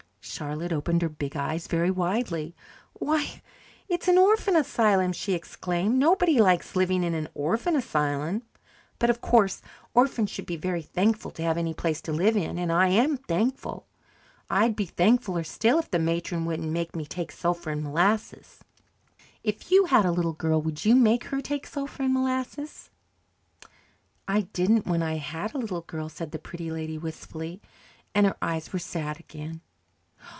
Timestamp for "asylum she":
4.55-5.33